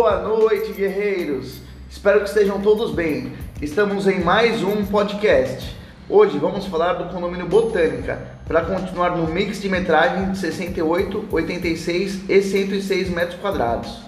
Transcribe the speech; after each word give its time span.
Boa 0.00 0.18
noite, 0.22 0.72
guerreiros! 0.72 1.60
Espero 1.90 2.20
que 2.20 2.28
estejam 2.28 2.58
todos 2.62 2.90
bem. 2.90 3.34
Estamos 3.60 4.06
em 4.08 4.18
mais 4.18 4.62
um 4.62 4.82
podcast. 4.86 5.76
Hoje 6.08 6.38
vamos 6.38 6.64
falar 6.64 6.94
do 6.94 7.12
condomínio 7.12 7.46
Botânica, 7.46 8.18
para 8.48 8.62
continuar 8.62 9.14
no 9.14 9.30
mix 9.30 9.60
de 9.60 9.68
metragem 9.68 10.30
de 10.30 10.38
68, 10.38 11.26
86 11.30 12.30
e 12.30 12.40
106 12.42 13.10
metros 13.10 13.38
quadrados. 13.40 14.00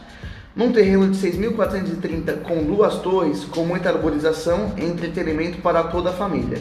Num 0.57 0.73
terreno 0.73 1.11
de 1.11 1.18
6.430 1.18 2.40
com 2.40 2.64
duas 2.64 2.96
torres, 3.00 3.45
com 3.45 3.66
muita 3.66 3.90
arborização 3.90 4.72
e 4.79 4.86
entretenimento 4.86 5.59
para 5.59 5.82
toda 5.82 6.09
a 6.09 6.14
família. 6.14 6.56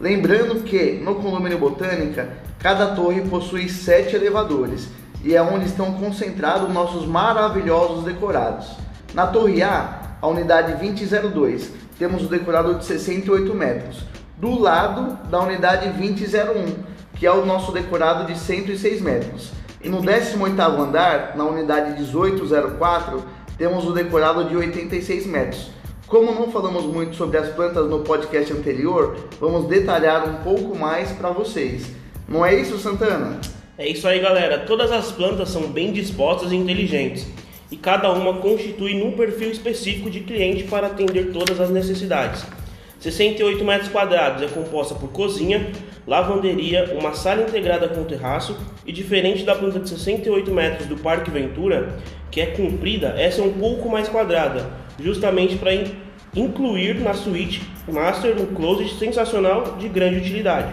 Lembrando 0.00 0.64
que 0.64 0.94
no 0.94 1.14
condomínio 1.14 1.58
Botânica, 1.58 2.30
cada 2.58 2.96
torre 2.96 3.20
possui 3.20 3.68
sete 3.68 4.16
elevadores 4.16 4.88
e 5.24 5.34
é 5.34 5.42
onde 5.42 5.66
estão 5.66 5.94
concentrados 5.94 6.72
nossos 6.72 7.06
maravilhosos 7.06 8.04
decorados. 8.04 8.68
Na 9.14 9.26
torre 9.26 9.62
A, 9.62 10.16
a 10.20 10.26
unidade 10.26 10.74
2002, 10.74 11.70
temos 11.98 12.24
o 12.24 12.28
decorado 12.28 12.74
de 12.74 12.84
68 12.84 13.54
metros, 13.54 14.04
do 14.36 14.58
lado 14.58 15.18
da 15.28 15.40
unidade 15.40 15.88
2001, 15.90 16.74
que 17.14 17.26
é 17.26 17.32
o 17.32 17.46
nosso 17.46 17.70
decorado 17.72 18.26
de 18.26 18.38
106 18.38 19.00
metros. 19.00 19.52
E 19.82 19.88
no 19.88 20.00
18º 20.00 20.80
andar, 20.80 21.36
na 21.36 21.44
unidade 21.44 21.92
1804, 22.00 23.22
temos 23.56 23.86
o 23.86 23.92
decorado 23.92 24.44
de 24.44 24.56
86 24.56 25.26
metros. 25.26 25.70
Como 26.06 26.32
não 26.32 26.50
falamos 26.50 26.84
muito 26.84 27.16
sobre 27.16 27.38
as 27.38 27.48
plantas 27.48 27.88
no 27.88 28.00
podcast 28.00 28.52
anterior, 28.52 29.16
vamos 29.40 29.66
detalhar 29.66 30.28
um 30.28 30.34
pouco 30.42 30.76
mais 30.76 31.10
para 31.12 31.30
vocês. 31.30 31.86
Não 32.28 32.44
é 32.44 32.54
isso, 32.54 32.78
Santana? 32.78 33.40
É 33.78 33.88
isso 33.88 34.06
aí, 34.06 34.20
galera. 34.20 34.58
Todas 34.58 34.92
as 34.92 35.10
plantas 35.10 35.48
são 35.48 35.62
bem 35.62 35.92
dispostas 35.92 36.52
e 36.52 36.56
inteligentes, 36.56 37.26
e 37.70 37.76
cada 37.76 38.12
uma 38.12 38.34
constitui 38.34 39.02
um 39.02 39.12
perfil 39.12 39.50
específico 39.50 40.10
de 40.10 40.20
cliente 40.20 40.64
para 40.64 40.88
atender 40.88 41.32
todas 41.32 41.58
as 41.58 41.70
necessidades. 41.70 42.44
68 43.00 43.64
metros 43.64 43.88
quadrados 43.88 44.42
é 44.42 44.46
composta 44.46 44.94
por 44.94 45.08
cozinha, 45.08 45.72
lavanderia, 46.06 46.96
uma 47.00 47.14
sala 47.14 47.42
integrada 47.42 47.88
com 47.88 48.04
terraço 48.04 48.56
e 48.84 48.92
diferente 48.92 49.42
da 49.42 49.54
planta 49.54 49.80
de 49.80 49.88
68 49.88 50.50
metros 50.52 50.86
do 50.86 50.98
Parque 50.98 51.30
Ventura, 51.30 51.98
que 52.30 52.42
é 52.42 52.46
comprida, 52.46 53.14
essa 53.16 53.40
é 53.40 53.44
um 53.44 53.54
pouco 53.54 53.88
mais 53.88 54.06
quadrada, 54.06 54.70
justamente 55.00 55.56
para 55.56 55.72
incluir 56.36 57.00
na 57.00 57.14
suíte 57.14 57.62
master 57.90 58.38
um 58.38 58.54
closet 58.54 58.94
sensacional 58.98 59.76
de 59.78 59.88
grande 59.88 60.18
utilidade. 60.18 60.72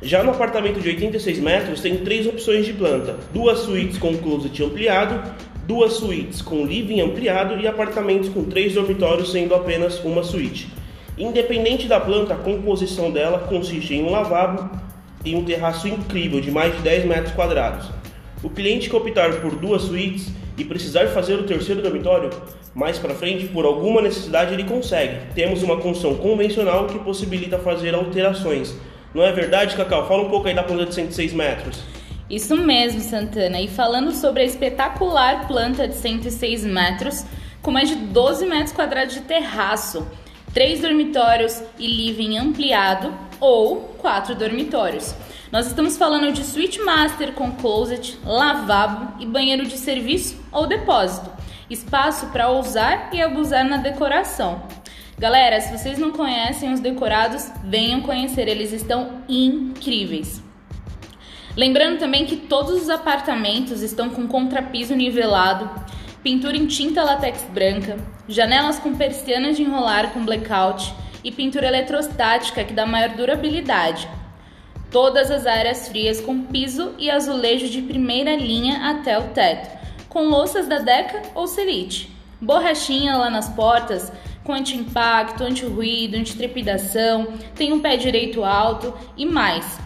Já 0.00 0.22
no 0.22 0.30
apartamento 0.30 0.80
de 0.80 0.88
86 0.90 1.40
metros 1.40 1.80
tem 1.80 1.96
três 1.98 2.24
opções 2.24 2.64
de 2.64 2.72
planta: 2.72 3.16
duas 3.32 3.58
suítes 3.58 3.98
com 3.98 4.16
closet 4.16 4.62
ampliado, 4.62 5.20
duas 5.66 5.94
suítes 5.94 6.40
com 6.40 6.64
living 6.64 7.00
ampliado 7.00 7.60
e 7.60 7.66
apartamentos 7.66 8.28
com 8.28 8.44
três 8.44 8.74
dormitórios, 8.74 9.32
sendo 9.32 9.56
apenas 9.56 9.98
uma 10.04 10.22
suíte. 10.22 10.68
Independente 11.18 11.88
da 11.88 11.98
planta, 11.98 12.34
a 12.34 12.36
composição 12.36 13.10
dela 13.10 13.40
consiste 13.40 13.92
em 13.92 14.04
um 14.04 14.10
lavabo 14.10 14.70
e 15.24 15.34
um 15.34 15.44
terraço 15.44 15.88
incrível 15.88 16.40
de 16.40 16.52
mais 16.52 16.76
de 16.76 16.82
10 16.82 17.04
metros 17.06 17.32
quadrados. 17.32 17.90
O 18.40 18.48
cliente 18.48 18.88
que 18.88 18.94
optar 18.94 19.32
por 19.40 19.56
duas 19.56 19.82
suítes 19.82 20.30
e 20.56 20.64
precisar 20.64 21.08
fazer 21.08 21.34
o 21.34 21.42
terceiro 21.42 21.82
dormitório, 21.82 22.30
mais 22.72 22.98
para 22.98 23.16
frente, 23.16 23.46
por 23.46 23.64
alguma 23.64 24.00
necessidade, 24.00 24.54
ele 24.54 24.62
consegue. 24.62 25.32
Temos 25.34 25.64
uma 25.64 25.78
construção 25.78 26.14
convencional 26.14 26.86
que 26.86 27.00
possibilita 27.00 27.58
fazer 27.58 27.96
alterações 27.96 28.76
não 29.14 29.22
é 29.22 29.32
verdade, 29.32 29.76
Cacau? 29.76 30.06
Fala 30.06 30.22
um 30.22 30.30
pouco 30.30 30.48
aí 30.48 30.54
da 30.54 30.62
planta 30.62 30.86
de 30.86 30.94
106 30.94 31.32
metros. 31.32 31.82
Isso 32.28 32.56
mesmo, 32.56 33.00
Santana. 33.00 33.60
E 33.60 33.68
falando 33.68 34.12
sobre 34.12 34.42
a 34.42 34.44
espetacular 34.44 35.46
planta 35.48 35.88
de 35.88 35.94
106 35.94 36.64
metros, 36.64 37.24
com 37.62 37.70
mais 37.70 37.88
de 37.88 37.96
12 37.96 38.46
metros 38.46 38.72
quadrados 38.72 39.14
de 39.14 39.20
terraço, 39.22 40.06
três 40.52 40.80
dormitórios 40.80 41.62
e 41.78 41.86
living 41.86 42.36
ampliado 42.36 43.12
ou 43.40 43.94
quatro 43.98 44.34
dormitórios. 44.34 45.14
Nós 45.50 45.66
estamos 45.66 45.96
falando 45.96 46.30
de 46.30 46.44
suite 46.44 46.78
master 46.80 47.32
com 47.32 47.52
closet, 47.52 48.18
lavabo 48.24 49.14
e 49.18 49.26
banheiro 49.26 49.66
de 49.66 49.78
serviço 49.78 50.38
ou 50.52 50.66
depósito. 50.66 51.30
Espaço 51.70 52.26
para 52.26 52.48
ousar 52.48 53.08
e 53.12 53.20
abusar 53.22 53.64
na 53.64 53.78
decoração. 53.78 54.62
Galera, 55.18 55.60
se 55.60 55.76
vocês 55.76 55.98
não 55.98 56.12
conhecem 56.12 56.72
os 56.72 56.78
decorados, 56.78 57.50
venham 57.64 58.00
conhecer, 58.02 58.46
eles 58.46 58.72
estão 58.72 59.24
incríveis. 59.28 60.40
Lembrando 61.56 61.98
também 61.98 62.24
que 62.24 62.36
todos 62.36 62.80
os 62.80 62.88
apartamentos 62.88 63.82
estão 63.82 64.10
com 64.10 64.28
contrapiso 64.28 64.94
nivelado, 64.94 65.68
pintura 66.22 66.56
em 66.56 66.68
tinta 66.68 67.02
látex 67.02 67.42
branca, 67.52 67.96
janelas 68.28 68.78
com 68.78 68.94
persianas 68.94 69.56
de 69.56 69.64
enrolar 69.64 70.12
com 70.12 70.24
blackout 70.24 70.94
e 71.24 71.32
pintura 71.32 71.66
eletrostática 71.66 72.62
que 72.62 72.72
dá 72.72 72.86
maior 72.86 73.16
durabilidade. 73.16 74.08
Todas 74.88 75.32
as 75.32 75.48
áreas 75.48 75.88
frias 75.88 76.20
com 76.20 76.44
piso 76.44 76.94
e 76.96 77.10
azulejo 77.10 77.68
de 77.68 77.82
primeira 77.82 78.36
linha 78.36 78.88
até 78.88 79.18
o 79.18 79.24
teto, 79.30 79.68
com 80.08 80.28
louças 80.28 80.68
da 80.68 80.78
Deca 80.78 81.22
ou 81.34 81.48
Celite. 81.48 82.16
Borrachinha 82.40 83.16
lá 83.16 83.28
nas 83.28 83.48
portas 83.48 84.12
com 84.48 84.54
anti-impacto, 84.54 85.44
anti-ruído, 85.44 86.16
anti-trepidação, 86.16 87.34
tem 87.54 87.70
um 87.70 87.80
pé 87.80 87.98
direito 87.98 88.42
alto 88.42 88.94
e 89.14 89.26
mais. 89.26 89.78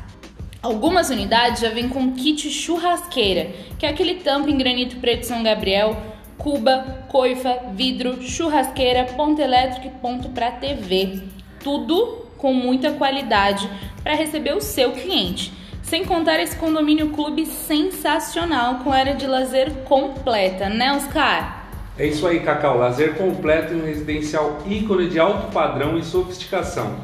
Algumas 0.63 1.11
unidades 1.11 1.61
já 1.61 1.69
vêm 1.69 1.89
com 1.89 2.13
kit 2.13 2.49
churrasqueira, 2.49 3.51
que 3.77 3.85
é 3.85 3.89
aquele 3.89 4.21
tampo 4.21 4.49
em 4.49 4.57
granito 4.57 4.99
preto 4.99 5.27
São 5.27 5.43
Gabriel, 5.43 6.01
cuba, 6.39 7.07
coifa, 7.09 7.59
vidro, 7.75 8.23
churrasqueira, 8.23 9.03
ponto 9.17 9.43
elétrico 9.43 9.89
e 9.89 10.01
ponto 10.01 10.29
para 10.29 10.53
TV. 10.53 11.23
Tudo 11.59 12.29
com 12.39 12.55
muita 12.55 12.93
qualidade 12.93 13.69
para 14.05 14.15
receber 14.15 14.55
o 14.55 14.61
seu 14.61 14.93
cliente. 14.93 15.53
Sem 15.83 16.05
contar 16.05 16.39
esse 16.39 16.55
condomínio 16.55 17.11
clube 17.11 17.47
sensacional 17.47 18.77
com 18.85 18.93
área 18.93 19.17
de 19.17 19.27
lazer 19.27 19.73
completa, 19.83 20.69
né, 20.69 20.93
Oscar? 20.93 21.62
É 22.03 22.07
isso 22.09 22.27
aí, 22.27 22.41
Cacau. 22.41 22.79
Lazer 22.79 23.15
completo 23.15 23.73
em 23.73 23.81
um 23.81 23.85
residencial 23.85 24.59
ícone 24.67 25.09
de 25.09 25.21
alto 25.21 25.53
padrão 25.53 25.97
e 25.97 26.03
sofisticação. 26.03 26.97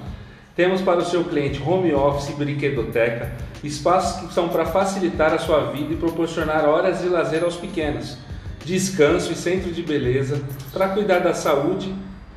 Temos 0.57 0.83
para 0.83 0.99
o 0.99 1.05
seu 1.05 1.23
cliente 1.23 1.63
home 1.65 1.95
office 1.95 2.31
e 2.31 2.33
brinquedoteca, 2.33 3.31
espaços 3.63 4.27
que 4.27 4.35
são 4.35 4.49
para 4.49 4.67
facilitar 4.67 5.33
a 5.33 5.39
sua 5.39 5.71
vida 5.71 5.93
e 5.93 5.97
proporcionar 5.97 6.69
horas 6.69 7.01
de 7.01 7.09
lazer 7.09 7.45
aos 7.45 7.55
pequenos, 7.55 8.19
descanso 8.65 9.31
e 9.31 9.37
centro 9.37 9.71
de 9.71 9.85
beleza 9.85 10.43
para 10.73 10.89
cuidar 10.89 11.21
da 11.21 11.33
saúde 11.33 11.95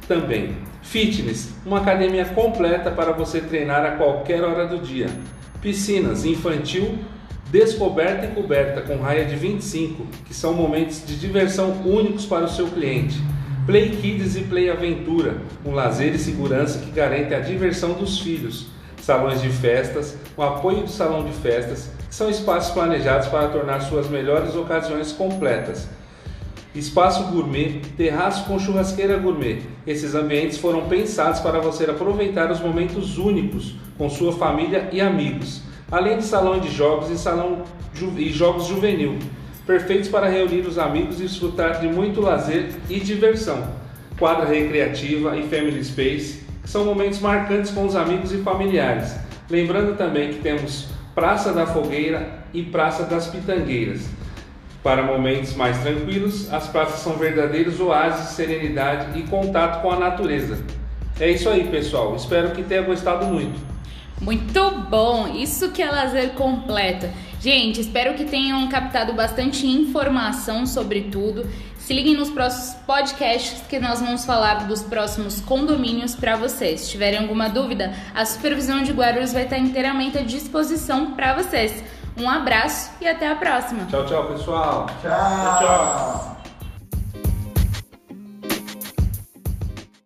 também. 0.08 0.56
Fitness, 0.84 1.56
uma 1.66 1.80
academia 1.80 2.26
completa 2.26 2.92
para 2.92 3.12
você 3.12 3.42
treinar 3.42 3.84
a 3.84 3.96
qualquer 3.98 4.44
hora 4.44 4.68
do 4.68 4.78
dia. 4.78 5.08
Piscinas 5.60 6.26
infantil, 6.26 7.00
Descoberta 7.50 8.28
e 8.28 8.30
coberta 8.30 8.82
com 8.82 9.02
raia 9.02 9.26
de 9.26 9.36
25, 9.36 10.06
que 10.26 10.34
são 10.34 10.54
momentos 10.54 11.06
de 11.06 11.18
diversão 11.18 11.72
únicos 11.84 12.26
para 12.26 12.46
o 12.46 12.50
seu 12.50 12.68
cliente. 12.68 13.22
Play 13.66 13.90
Kids 13.90 14.38
e 14.38 14.42
Play 14.42 14.70
Aventura, 14.70 15.38
um 15.66 15.72
lazer 15.72 16.14
e 16.16 16.18
segurança 16.18 16.80
que 16.80 16.92
garante 16.92 17.34
a 17.34 17.40
diversão 17.40 17.94
dos 17.94 18.20
filhos. 18.20 18.68
Salões 19.02 19.42
de 19.42 19.50
festas, 19.50 20.18
o 20.38 20.42
apoio 20.42 20.84
do 20.84 20.90
salão 20.90 21.26
de 21.26 21.32
festas, 21.34 21.90
que 22.08 22.16
são 22.16 22.30
espaços 22.30 22.74
planejados 22.74 23.28
para 23.28 23.50
tornar 23.50 23.82
suas 23.82 24.08
melhores 24.08 24.56
ocasiões 24.56 25.12
completas. 25.12 25.90
Espaço 26.74 27.24
gourmet, 27.32 27.82
terraço 27.98 28.46
com 28.46 28.58
churrasqueira 28.58 29.18
gourmet. 29.18 29.64
Esses 29.86 30.16
ambientes 30.16 30.58
foram 30.58 30.88
pensados 30.88 31.42
para 31.42 31.60
você 31.60 31.84
aproveitar 31.84 32.50
os 32.50 32.62
momentos 32.62 33.18
únicos 33.18 33.76
com 33.98 34.10
sua 34.10 34.32
família 34.32 34.88
e 34.94 35.02
amigos 35.02 35.70
além 35.92 36.18
de 36.18 36.24
salão 36.24 36.60
de 36.60 36.70
jogos 36.70 37.10
e 37.10 37.18
salão 37.18 37.64
ju 37.94 38.14
e 38.18 38.32
jogos 38.32 38.68
juvenil, 38.68 39.20
perfeitos 39.68 40.10
para 40.10 40.30
reunir 40.30 40.62
os 40.62 40.80
amigos 40.80 41.20
e 41.20 41.24
desfrutar 41.24 41.82
de 41.82 41.88
muito 41.88 42.22
lazer 42.22 42.70
e 42.90 43.00
diversão. 43.00 43.62
Quadra 44.18 44.46
recreativa 44.46 45.36
e 45.36 45.44
family 45.44 45.84
space, 45.84 46.44
são 46.64 46.86
momentos 46.86 47.20
marcantes 47.20 47.72
com 47.72 47.86
os 47.86 47.96
amigos 47.96 48.32
e 48.32 48.38
familiares. 48.38 49.16
Lembrando 49.50 49.98
também 49.98 50.32
que 50.32 50.40
temos 50.40 50.88
Praça 51.14 51.52
da 51.52 51.66
Fogueira 51.66 52.30
e 52.54 52.64
Praça 52.64 53.04
das 53.04 53.28
Pitangueiras. 53.28 54.08
Para 54.84 55.04
momentos 55.04 55.54
mais 55.56 55.78
tranquilos, 55.80 56.52
as 56.52 56.68
praças 56.68 57.02
são 57.02 57.14
verdadeiros 57.14 57.80
oásis 57.80 58.30
de 58.30 58.34
serenidade 58.36 59.20
e 59.20 59.24
contato 59.24 59.82
com 59.82 59.92
a 59.92 60.00
natureza. 60.00 60.58
É 61.20 61.30
isso 61.30 61.50
aí, 61.50 61.68
pessoal. 61.68 62.16
Espero 62.16 62.52
que 62.52 62.64
tenha 62.64 62.82
gostado 62.82 63.26
muito. 63.26 63.71
Muito 64.22 64.72
bom! 64.90 65.28
Isso 65.36 65.72
que 65.72 65.82
é 65.82 65.90
lazer 65.90 66.34
completo. 66.34 67.10
Gente, 67.42 67.82
espero 67.82 68.14
que 68.14 68.24
tenham 68.24 68.68
captado 68.70 69.14
bastante 69.14 69.66
informação 69.66 70.68
sobre 70.68 71.02
tudo. 71.02 71.50
Se 71.80 71.92
liguem 71.92 72.16
nos 72.16 72.30
próximos 72.30 72.76
podcasts 72.86 73.64
que 73.68 73.80
nós 73.80 74.00
vamos 74.00 74.24
falar 74.24 74.68
dos 74.68 74.84
próximos 74.84 75.42
condomínios 75.42 76.14
para 76.14 76.36
vocês. 76.36 76.82
Se 76.82 76.92
tiverem 76.92 77.20
alguma 77.20 77.50
dúvida, 77.50 77.94
a 78.14 78.24
supervisão 78.24 78.84
de 78.84 78.92
Guarulhos 78.92 79.34
vai 79.34 79.46
estar 79.46 79.58
inteiramente 79.58 80.20
à 80.20 80.22
disposição 80.22 81.14
para 81.14 81.34
vocês. 81.34 81.84
Um 82.16 82.30
abraço 82.30 82.92
e 83.02 83.08
até 83.08 83.28
a 83.28 83.36
próxima. 83.36 83.86
Tchau, 83.90 84.06
tchau, 84.06 84.26
pessoal. 84.28 84.86
Tchau. 85.02 85.60
tchau. 85.60 86.41